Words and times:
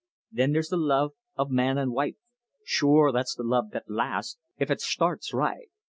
Thin 0.35 0.53
there's 0.53 0.69
the 0.69 0.77
love 0.77 1.11
o' 1.37 1.45
man 1.47 1.77
an' 1.77 1.91
wife. 1.91 2.15
Shure, 2.65 3.11
that's 3.11 3.35
the 3.35 3.43
love 3.43 3.69
that 3.69 3.87
lasts, 3.87 4.39
if 4.57 4.71
it 4.71 4.79
shtarts 4.81 5.31
right. 5.31 5.69